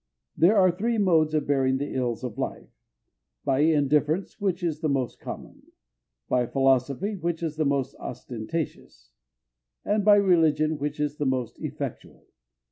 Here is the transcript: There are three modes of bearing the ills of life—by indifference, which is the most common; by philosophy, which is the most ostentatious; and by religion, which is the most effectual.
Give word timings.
There 0.35 0.57
are 0.57 0.71
three 0.71 0.97
modes 0.97 1.35
of 1.35 1.45
bearing 1.45 1.77
the 1.77 1.93
ills 1.93 2.23
of 2.23 2.39
life—by 2.39 3.59
indifference, 3.59 4.41
which 4.41 4.63
is 4.63 4.79
the 4.79 4.89
most 4.89 5.19
common; 5.19 5.61
by 6.27 6.47
philosophy, 6.47 7.17
which 7.17 7.43
is 7.43 7.55
the 7.55 7.65
most 7.65 7.95
ostentatious; 7.99 9.11
and 9.85 10.03
by 10.03 10.15
religion, 10.15 10.79
which 10.79 10.99
is 10.99 11.17
the 11.17 11.27
most 11.27 11.59
effectual. 11.59 12.25